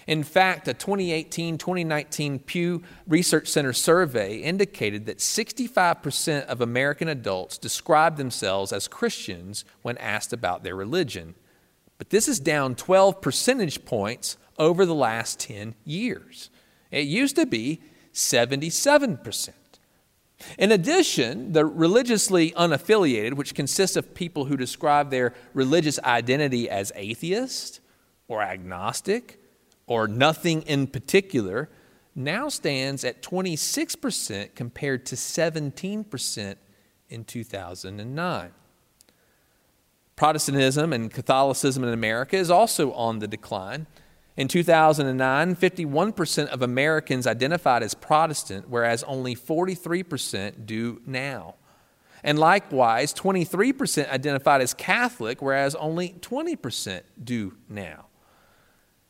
In 0.08 0.24
fact, 0.24 0.70
a 0.70 0.74
2018 0.74 1.58
2019 1.58 2.40
Pew 2.40 2.82
Research 3.08 3.50
Center 3.50 3.74
survey 3.74 4.38
indicated 4.38 5.06
that 5.06 5.18
65% 5.18 6.46
of 6.46 6.62
American 6.62 7.10
adults 7.10 7.58
describe 7.58 8.16
themselves 8.16 8.72
as 8.72 8.88
Christians 8.88 9.66
when 9.82 9.98
asked 9.98 10.32
about 10.32 10.64
their 10.64 10.76
religion. 10.76 11.36
But 11.98 12.10
this 12.10 12.30
is 12.30 12.40
down 12.40 12.76
12 12.76 13.22
percentage 13.22 13.84
points 13.84 14.38
over 14.58 14.86
the 14.86 14.96
last 14.96 15.40
10 15.42 15.76
years. 15.84 16.50
It 16.90 17.06
used 17.06 17.36
to 17.36 17.46
be 17.46 17.82
77%. 18.14 19.50
In 20.58 20.72
addition, 20.72 21.52
the 21.52 21.66
religiously 21.66 22.52
unaffiliated, 22.52 23.34
which 23.34 23.56
consists 23.56 23.98
of 23.98 24.14
people 24.14 24.46
who 24.46 24.56
describe 24.56 25.10
their 25.10 25.34
religious 25.54 26.00
identity 26.04 26.70
as 26.70 26.92
atheist 26.96 27.82
or 28.28 28.42
agnostic 28.42 29.40
or 29.88 30.08
nothing 30.08 30.62
in 30.64 30.86
particular, 30.86 31.70
now 32.14 32.50
stands 32.50 33.04
at 33.04 33.22
26% 33.22 34.54
compared 34.56 35.06
to 35.06 35.16
17% 35.16 36.56
in 37.10 37.24
2009. 37.24 38.52
Protestantism 40.16 40.94
and 40.94 41.12
Catholicism 41.12 41.84
in 41.84 41.94
America 41.94 42.36
is 42.36 42.50
also 42.50 42.92
on 42.94 43.20
the 43.20 43.28
decline. 43.28 43.86
In 44.36 44.48
2009, 44.48 45.56
51% 45.56 46.48
of 46.48 46.62
Americans 46.62 47.26
identified 47.26 47.84
as 47.84 47.94
Protestant, 47.94 48.68
whereas 48.68 49.04
only 49.04 49.36
43% 49.36 50.66
do 50.66 51.02
now. 51.06 51.56
And 52.24 52.38
likewise, 52.40 53.14
23% 53.14 54.10
identified 54.10 54.62
as 54.62 54.74
Catholic, 54.74 55.42
whereas 55.42 55.76
only 55.76 56.16
20% 56.20 57.04
do 57.24 57.56
now. 57.70 58.07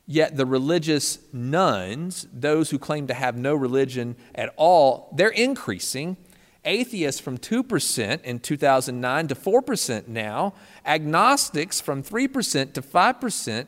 Yet 0.10 0.38
the 0.38 0.46
religious 0.46 1.20
nones, 1.34 2.28
those 2.32 2.70
who 2.70 2.80
claim 2.80 3.08
to 3.08 3.14
have 3.14 3.36
no 3.36 3.54
religion 3.54 4.16
at 4.34 4.54
all, 4.56 5.14
they're 5.14 5.30
increasing. 5.30 6.16
Atheists 6.64 7.20
from 7.20 7.38
2% 7.38 8.22
in 8.24 8.40
2009 8.40 9.28
to 9.28 9.36
4% 9.36 10.08
now, 10.08 10.54
agnostics 10.86 11.82
from 11.82 12.04
3% 12.04 12.74
to 12.74 12.82
5%, 12.82 13.68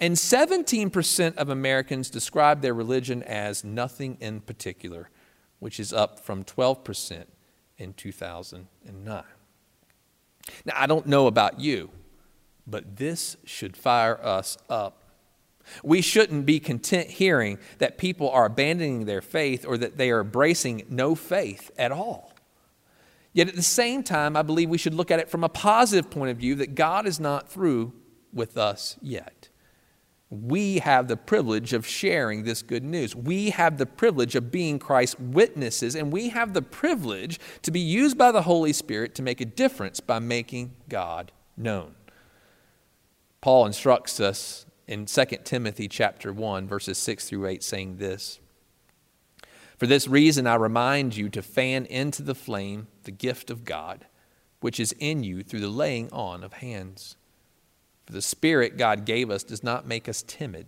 and 0.00 0.14
17% 0.14 1.36
of 1.36 1.48
Americans 1.48 2.10
describe 2.10 2.62
their 2.62 2.74
religion 2.74 3.22
as 3.22 3.62
nothing 3.62 4.16
in 4.20 4.40
particular, 4.40 5.10
which 5.58 5.78
is 5.78 5.92
up 5.92 6.20
from 6.20 6.42
12% 6.44 7.24
in 7.78 7.92
2009. 7.92 9.22
Now, 10.64 10.74
I 10.74 10.86
don't 10.86 11.06
know 11.06 11.26
about 11.26 11.60
you, 11.60 11.90
but 12.66 12.96
this 12.96 13.36
should 13.44 13.76
fire 13.76 14.18
us 14.22 14.56
up. 14.68 15.02
We 15.82 16.00
shouldn't 16.00 16.46
be 16.46 16.60
content 16.60 17.08
hearing 17.08 17.58
that 17.78 17.98
people 17.98 18.30
are 18.30 18.46
abandoning 18.46 19.04
their 19.04 19.22
faith 19.22 19.64
or 19.66 19.78
that 19.78 19.96
they 19.96 20.10
are 20.10 20.20
embracing 20.20 20.82
no 20.88 21.14
faith 21.14 21.70
at 21.78 21.92
all. 21.92 22.32
Yet 23.32 23.48
at 23.48 23.56
the 23.56 23.62
same 23.62 24.02
time, 24.02 24.36
I 24.36 24.42
believe 24.42 24.70
we 24.70 24.78
should 24.78 24.94
look 24.94 25.10
at 25.10 25.20
it 25.20 25.28
from 25.28 25.44
a 25.44 25.48
positive 25.48 26.10
point 26.10 26.30
of 26.30 26.38
view 26.38 26.54
that 26.56 26.74
God 26.74 27.06
is 27.06 27.20
not 27.20 27.48
through 27.48 27.92
with 28.32 28.56
us 28.56 28.96
yet 29.02 29.50
we 30.28 30.78
have 30.78 31.06
the 31.06 31.16
privilege 31.16 31.72
of 31.72 31.86
sharing 31.86 32.42
this 32.42 32.62
good 32.62 32.82
news. 32.82 33.14
We 33.14 33.50
have 33.50 33.78
the 33.78 33.86
privilege 33.86 34.34
of 34.34 34.50
being 34.50 34.78
Christ's 34.78 35.20
witnesses, 35.20 35.94
and 35.94 36.12
we 36.12 36.30
have 36.30 36.52
the 36.52 36.62
privilege 36.62 37.38
to 37.62 37.70
be 37.70 37.80
used 37.80 38.18
by 38.18 38.32
the 38.32 38.42
Holy 38.42 38.72
Spirit 38.72 39.14
to 39.16 39.22
make 39.22 39.40
a 39.40 39.44
difference 39.44 40.00
by 40.00 40.18
making 40.18 40.74
God 40.88 41.30
known. 41.56 41.94
Paul 43.40 43.66
instructs 43.66 44.18
us 44.18 44.66
in 44.86 45.06
2 45.06 45.24
Timothy 45.44 45.88
chapter 45.88 46.32
1 46.32 46.66
verses 46.66 46.98
6 46.98 47.28
through 47.28 47.46
8 47.46 47.62
saying 47.62 47.96
this 47.96 48.40
For 49.76 49.86
this 49.86 50.06
reason 50.06 50.46
I 50.46 50.54
remind 50.54 51.16
you 51.16 51.28
to 51.30 51.42
fan 51.42 51.86
into 51.86 52.22
the 52.22 52.34
flame 52.34 52.88
the 53.04 53.10
gift 53.10 53.50
of 53.50 53.64
God 53.64 54.06
which 54.60 54.80
is 54.80 54.94
in 54.98 55.22
you 55.22 55.42
through 55.42 55.60
the 55.60 55.68
laying 55.68 56.10
on 56.12 56.42
of 56.42 56.54
hands. 56.54 57.16
For 58.06 58.12
the 58.12 58.22
Spirit 58.22 58.76
God 58.76 59.04
gave 59.04 59.30
us 59.30 59.42
does 59.42 59.62
not 59.62 59.86
make 59.86 60.08
us 60.08 60.24
timid, 60.26 60.66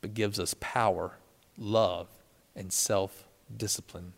but 0.00 0.14
gives 0.14 0.38
us 0.38 0.54
power, 0.58 1.18
love, 1.58 2.08
and 2.56 2.72
self 2.72 3.28
discipline. 3.54 4.12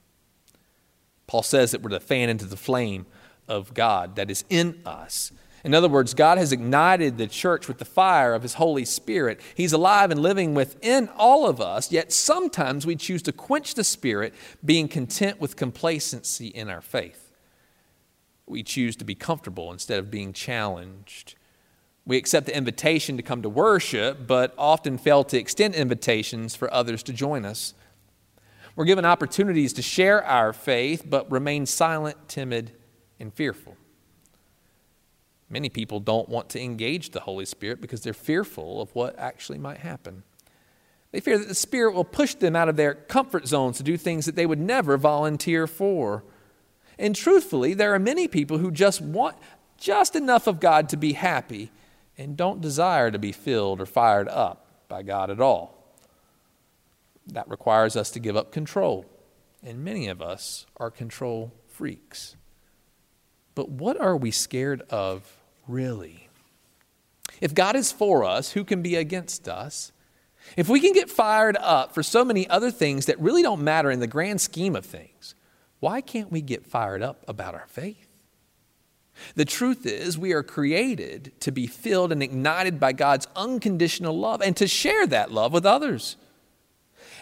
Paul 1.26 1.42
says 1.42 1.70
that 1.70 1.82
we're 1.82 1.90
to 1.90 2.00
fan 2.00 2.28
into 2.28 2.44
the 2.44 2.56
flame 2.56 3.06
of 3.48 3.74
God 3.74 4.16
that 4.16 4.30
is 4.30 4.44
in 4.48 4.80
us. 4.84 5.32
In 5.64 5.74
other 5.74 5.88
words, 5.88 6.12
God 6.12 6.38
has 6.38 6.50
ignited 6.50 7.18
the 7.18 7.28
church 7.28 7.68
with 7.68 7.78
the 7.78 7.84
fire 7.84 8.34
of 8.34 8.42
His 8.42 8.54
Holy 8.54 8.84
Spirit. 8.84 9.40
He's 9.54 9.72
alive 9.72 10.10
and 10.10 10.20
living 10.20 10.54
within 10.54 11.08
all 11.16 11.48
of 11.48 11.60
us, 11.60 11.92
yet 11.92 12.12
sometimes 12.12 12.84
we 12.84 12.96
choose 12.96 13.22
to 13.22 13.32
quench 13.32 13.74
the 13.74 13.84
Spirit, 13.84 14.34
being 14.64 14.88
content 14.88 15.40
with 15.40 15.54
complacency 15.54 16.48
in 16.48 16.68
our 16.68 16.80
faith. 16.80 17.30
we 18.46 18.62
choose 18.62 18.96
to 18.96 19.04
be 19.04 19.14
comfortable 19.14 19.72
instead 19.72 19.98
of 19.98 20.10
being 20.10 20.32
challenged. 20.32 21.36
We 22.04 22.16
accept 22.16 22.46
the 22.46 22.56
invitation 22.56 23.16
to 23.16 23.22
come 23.22 23.42
to 23.42 23.48
worship, 23.48 24.26
but 24.26 24.52
often 24.58 24.98
fail 24.98 25.24
to 25.24 25.38
extend 25.38 25.74
invitations 25.74 26.54
for 26.56 26.72
others 26.72 27.02
to 27.04 27.12
join 27.12 27.44
us. 27.44 27.74
We're 28.74 28.84
given 28.84 29.04
opportunities 29.04 29.72
to 29.74 29.82
share 29.82 30.24
our 30.24 30.52
faith, 30.52 31.04
but 31.08 31.30
remain 31.30 31.66
silent, 31.66 32.16
timid, 32.28 32.72
and 33.20 33.32
fearful. 33.32 33.76
Many 35.52 35.68
people 35.68 36.00
don't 36.00 36.30
want 36.30 36.48
to 36.50 36.60
engage 36.62 37.10
the 37.10 37.20
Holy 37.20 37.44
Spirit 37.44 37.82
because 37.82 38.00
they're 38.00 38.14
fearful 38.14 38.80
of 38.80 38.94
what 38.94 39.18
actually 39.18 39.58
might 39.58 39.80
happen. 39.80 40.22
They 41.10 41.20
fear 41.20 41.36
that 41.36 41.46
the 41.46 41.54
Spirit 41.54 41.94
will 41.94 42.04
push 42.04 42.34
them 42.34 42.56
out 42.56 42.70
of 42.70 42.76
their 42.76 42.94
comfort 42.94 43.46
zones 43.46 43.76
to 43.76 43.82
do 43.82 43.98
things 43.98 44.24
that 44.24 44.34
they 44.34 44.46
would 44.46 44.58
never 44.58 44.96
volunteer 44.96 45.66
for. 45.66 46.24
And 46.98 47.14
truthfully, 47.14 47.74
there 47.74 47.92
are 47.92 47.98
many 47.98 48.28
people 48.28 48.56
who 48.56 48.70
just 48.70 49.02
want 49.02 49.36
just 49.76 50.16
enough 50.16 50.46
of 50.46 50.58
God 50.58 50.88
to 50.88 50.96
be 50.96 51.12
happy 51.12 51.70
and 52.16 52.34
don't 52.34 52.62
desire 52.62 53.10
to 53.10 53.18
be 53.18 53.30
filled 53.32 53.78
or 53.78 53.84
fired 53.84 54.28
up 54.28 54.86
by 54.88 55.02
God 55.02 55.28
at 55.28 55.40
all. 55.40 55.84
That 57.26 57.46
requires 57.50 57.94
us 57.94 58.10
to 58.12 58.20
give 58.20 58.38
up 58.38 58.52
control, 58.52 59.04
and 59.62 59.84
many 59.84 60.08
of 60.08 60.22
us 60.22 60.64
are 60.78 60.90
control 60.90 61.52
freaks. 61.68 62.36
But 63.54 63.68
what 63.68 64.00
are 64.00 64.16
we 64.16 64.30
scared 64.30 64.80
of 64.88 65.41
really? 65.66 66.28
If 67.40 67.54
God 67.54 67.76
is 67.76 67.90
for 67.90 68.24
us, 68.24 68.52
who 68.52 68.64
can 68.64 68.82
be 68.82 68.96
against 68.96 69.48
us? 69.48 69.92
If 70.56 70.68
we 70.68 70.80
can 70.80 70.92
get 70.92 71.10
fired 71.10 71.56
up 71.58 71.94
for 71.94 72.02
so 72.02 72.24
many 72.24 72.48
other 72.48 72.70
things 72.70 73.06
that 73.06 73.20
really 73.20 73.42
don't 73.42 73.62
matter 73.62 73.90
in 73.90 74.00
the 74.00 74.06
grand 74.06 74.40
scheme 74.40 74.76
of 74.76 74.84
things, 74.84 75.34
why 75.80 76.00
can't 76.00 76.30
we 76.30 76.40
get 76.40 76.66
fired 76.66 77.02
up 77.02 77.24
about 77.26 77.54
our 77.54 77.66
faith? 77.68 78.08
The 79.34 79.44
truth 79.44 79.86
is, 79.86 80.16
we 80.16 80.32
are 80.32 80.42
created 80.42 81.32
to 81.40 81.52
be 81.52 81.66
filled 81.66 82.12
and 82.12 82.22
ignited 82.22 82.80
by 82.80 82.92
God's 82.92 83.28
unconditional 83.36 84.18
love 84.18 84.40
and 84.40 84.56
to 84.56 84.66
share 84.66 85.06
that 85.08 85.32
love 85.32 85.52
with 85.52 85.66
others. 85.66 86.16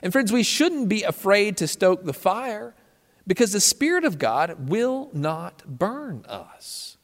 And, 0.02 0.12
friends, 0.12 0.32
we 0.32 0.42
shouldn't 0.42 0.88
be 0.88 1.02
afraid 1.02 1.56
to 1.58 1.66
stoke 1.66 2.04
the 2.04 2.12
fire 2.12 2.74
because 3.26 3.52
the 3.52 3.60
Spirit 3.60 4.04
of 4.04 4.18
God 4.18 4.68
will 4.68 5.10
not 5.12 5.62
burn 5.66 6.24
us. 6.28 6.96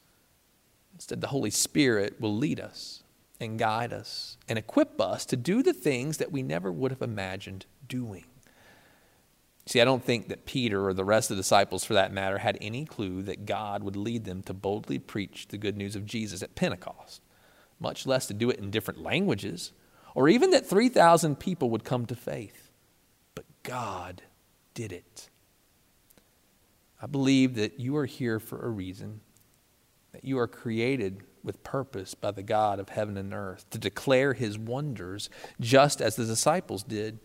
Instead, 1.07 1.21
the 1.21 1.27
Holy 1.27 1.51
Spirit 1.51 2.19
will 2.19 2.35
lead 2.35 2.59
us 2.59 3.01
and 3.39 3.57
guide 3.57 3.93
us 3.93 4.35
and 4.49 4.59
equip 4.59 4.99
us 4.99 5.25
to 5.27 5.37
do 5.37 5.63
the 5.63 5.71
things 5.71 6.17
that 6.17 6.33
we 6.33 6.43
never 6.43 6.69
would 6.69 6.91
have 6.91 7.01
imagined 7.01 7.65
doing. 7.87 8.25
See, 9.67 9.79
I 9.79 9.85
don't 9.85 10.03
think 10.03 10.27
that 10.27 10.45
Peter 10.45 10.85
or 10.85 10.93
the 10.93 11.05
rest 11.05 11.31
of 11.31 11.37
the 11.37 11.43
disciples, 11.43 11.85
for 11.85 11.93
that 11.93 12.11
matter, 12.11 12.39
had 12.39 12.57
any 12.59 12.83
clue 12.83 13.21
that 13.21 13.45
God 13.45 13.83
would 13.83 13.95
lead 13.95 14.25
them 14.25 14.43
to 14.43 14.53
boldly 14.53 14.99
preach 14.99 15.47
the 15.47 15.57
good 15.57 15.77
news 15.77 15.95
of 15.95 16.05
Jesus 16.05 16.43
at 16.43 16.55
Pentecost, 16.55 17.21
much 17.79 18.05
less 18.05 18.27
to 18.27 18.33
do 18.33 18.49
it 18.49 18.59
in 18.59 18.69
different 18.69 19.01
languages, 19.01 19.71
or 20.13 20.27
even 20.27 20.51
that 20.51 20.65
3,000 20.65 21.39
people 21.39 21.69
would 21.69 21.85
come 21.85 22.05
to 22.07 22.15
faith. 22.15 22.69
But 23.33 23.45
God 23.63 24.23
did 24.73 24.91
it. 24.91 25.29
I 27.01 27.05
believe 27.05 27.55
that 27.55 27.79
you 27.79 27.95
are 27.95 28.07
here 28.07 28.41
for 28.41 28.61
a 28.65 28.69
reason 28.69 29.21
that 30.11 30.23
you 30.23 30.39
are 30.39 30.47
created 30.47 31.23
with 31.43 31.63
purpose 31.63 32.13
by 32.13 32.31
the 32.31 32.43
God 32.43 32.79
of 32.79 32.89
heaven 32.89 33.17
and 33.17 33.33
earth 33.33 33.69
to 33.69 33.77
declare 33.77 34.33
his 34.33 34.57
wonders 34.57 35.29
just 35.59 36.01
as 36.01 36.15
the 36.15 36.25
disciples 36.25 36.83
did 36.83 37.19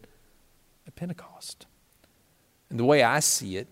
at 0.87 0.95
Pentecost. 0.95 1.67
And 2.71 2.79
the 2.79 2.85
way 2.85 3.03
I 3.03 3.21
see 3.21 3.57
it, 3.57 3.69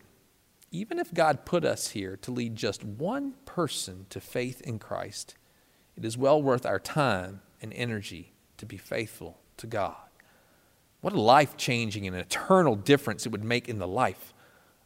even 0.71 0.99
if 0.99 1.15
God 1.15 1.45
put 1.45 1.65
us 1.65 1.91
here 1.91 2.17
to 2.19 2.31
lead 2.31 2.57
just 2.57 2.85
one 2.85 3.35
person 3.45 4.07
to 4.11 4.21
faith 4.21 4.61
in 4.61 4.79
Christ, 4.79 5.35
it 5.97 6.05
is 6.05 6.17
well 6.17 6.43
worth 6.43 6.65
our 6.65 6.79
time 6.79 7.41
and 7.61 7.73
energy 7.75 8.33
to 8.57 8.67
be 8.67 8.77
faithful 8.77 9.41
to 9.57 9.67
God. 9.67 9.97
What 11.01 11.13
a 11.13 11.21
life 11.21 11.57
changing 11.57 12.07
and 12.07 12.17
eternal 12.17 12.77
difference 12.77 13.25
it 13.25 13.33
would 13.33 13.45
make 13.45 13.69
in 13.69 13.79
the 13.79 13.89
life 13.89 14.35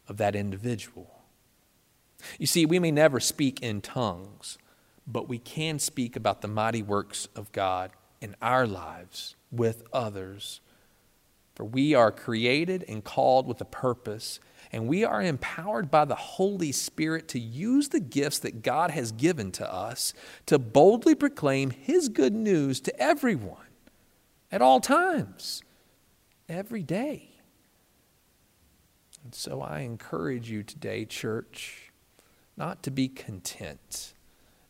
of 0.07 0.17
that 0.17 0.35
individual. 0.35 1.14
You 2.39 2.47
see, 2.47 2.65
we 2.65 2.79
may 2.79 2.91
never 2.91 3.19
speak 3.19 3.61
in 3.61 3.81
tongues, 3.81 4.57
but 5.07 5.29
we 5.29 5.37
can 5.37 5.79
speak 5.79 6.15
about 6.15 6.41
the 6.41 6.47
mighty 6.47 6.81
works 6.81 7.27
of 7.35 7.51
God 7.51 7.91
in 8.21 8.35
our 8.41 8.65
lives 8.65 9.35
with 9.51 9.83
others. 9.93 10.61
For 11.55 11.63
we 11.63 11.93
are 11.93 12.11
created 12.11 12.83
and 12.87 13.03
called 13.03 13.47
with 13.47 13.61
a 13.61 13.65
purpose, 13.65 14.39
and 14.71 14.87
we 14.87 15.05
are 15.05 15.21
empowered 15.21 15.89
by 15.89 16.03
the 16.05 16.15
Holy 16.15 16.71
Spirit 16.71 17.27
to 17.29 17.39
use 17.39 17.89
the 17.89 17.99
gifts 17.99 18.39
that 18.39 18.61
God 18.61 18.91
has 18.91 19.11
given 19.11 19.51
to 19.53 19.71
us 19.71 20.13
to 20.47 20.59
boldly 20.59 21.15
proclaim 21.15 21.69
His 21.69 22.09
good 22.09 22.33
news 22.33 22.81
to 22.81 22.99
everyone 22.99 23.57
at 24.51 24.61
all 24.61 24.81
times, 24.81 25.63
every 26.49 26.83
day. 26.83 27.29
And 29.23 29.33
so 29.33 29.61
I 29.61 29.79
encourage 29.79 30.49
you 30.49 30.61
today, 30.61 31.05
church 31.05 31.84
not 32.57 32.83
to 32.83 32.91
be 32.91 33.07
content, 33.07 34.13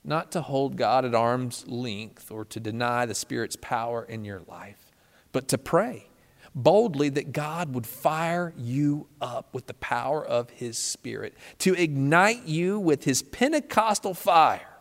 not 0.04 0.32
to 0.32 0.42
hold 0.42 0.76
God 0.76 1.06
at 1.06 1.16
arm's 1.16 1.68
length 1.68 2.32
or 2.32 2.46
to 2.46 2.60
deny 2.60 3.06
the 3.06 3.16
Spirit's 3.16 3.56
power 3.56 4.04
in 4.04 4.26
your 4.26 4.42
life, 4.48 4.92
but 5.32 5.48
to 5.50 5.58
pray 5.58 6.08
boldly 6.56 7.10
that 7.10 7.34
God 7.34 7.76
would 7.76 7.86
fire 7.86 8.54
you 8.58 9.08
up 9.20 9.54
with 9.54 9.68
the 9.68 9.74
power 9.76 10.26
of 10.26 10.50
His 10.52 10.78
Spirit, 10.78 11.36
to 11.60 11.74
ignite 11.74 12.46
you 12.46 12.80
with 12.80 13.04
His 13.04 13.22
Pentecostal 13.22 14.14
fire 14.14 14.78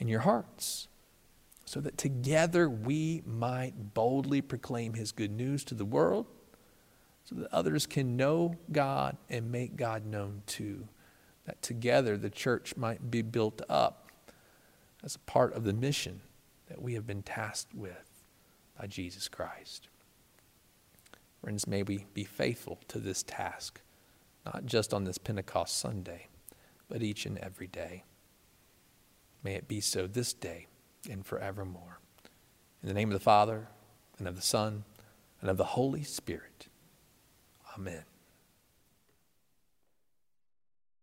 in 0.00 0.08
your 0.08 0.20
hearts, 0.20 0.88
so 1.64 1.80
that 1.80 1.96
together 1.96 2.68
we 2.68 3.22
might 3.24 3.94
boldly 3.94 4.42
proclaim 4.42 4.94
His 4.94 5.12
good 5.12 5.30
news 5.30 5.62
to 5.64 5.74
the 5.74 5.84
world, 5.84 6.26
so 7.24 7.36
that 7.36 7.52
others 7.52 7.86
can 7.86 8.16
know 8.16 8.56
God 8.72 9.16
and 9.30 9.52
make 9.52 9.76
God 9.76 10.04
known 10.04 10.42
too 10.46 10.88
that 11.46 11.62
together 11.62 12.16
the 12.16 12.30
church 12.30 12.76
might 12.76 13.10
be 13.10 13.22
built 13.22 13.62
up 13.68 14.10
as 15.02 15.16
a 15.16 15.20
part 15.20 15.54
of 15.54 15.64
the 15.64 15.72
mission 15.72 16.20
that 16.68 16.80
we 16.80 16.94
have 16.94 17.06
been 17.06 17.22
tasked 17.22 17.74
with 17.74 18.22
by 18.78 18.86
Jesus 18.86 19.28
Christ. 19.28 19.88
Friends, 21.42 21.66
may 21.66 21.82
we 21.82 22.06
be 22.14 22.24
faithful 22.24 22.78
to 22.88 22.98
this 22.98 23.22
task, 23.22 23.80
not 24.46 24.64
just 24.64 24.94
on 24.94 25.04
this 25.04 25.18
Pentecost 25.18 25.76
Sunday, 25.76 26.28
but 26.88 27.02
each 27.02 27.26
and 27.26 27.36
every 27.38 27.66
day. 27.66 28.04
May 29.42 29.54
it 29.54 29.66
be 29.66 29.80
so 29.80 30.06
this 30.06 30.32
day 30.32 30.66
and 31.10 31.26
forevermore. 31.26 31.98
In 32.80 32.88
the 32.88 32.94
name 32.94 33.08
of 33.08 33.14
the 33.14 33.24
Father, 33.24 33.68
and 34.18 34.28
of 34.28 34.36
the 34.36 34.42
Son, 34.42 34.84
and 35.40 35.50
of 35.50 35.56
the 35.56 35.64
Holy 35.64 36.04
Spirit. 36.04 36.68
Amen. 37.76 38.04